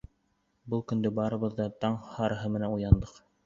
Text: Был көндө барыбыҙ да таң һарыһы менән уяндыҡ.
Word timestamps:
Был 0.75 0.81
көндө 0.93 1.11
барыбыҙ 1.21 1.55
да 1.61 1.69
таң 1.87 2.01
һарыһы 2.17 2.53
менән 2.59 2.77
уяндыҡ. 2.81 3.19